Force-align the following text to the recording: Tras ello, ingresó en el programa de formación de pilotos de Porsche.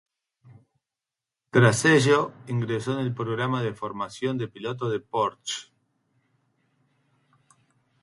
Tras 1.51 1.85
ello, 1.85 2.31
ingresó 2.47 2.93
en 2.93 3.01
el 3.05 3.13
programa 3.13 3.61
de 3.61 3.75
formación 3.75 4.39
de 4.39 4.47
pilotos 4.47 4.91
de 4.91 4.99
Porsche. 4.99 5.69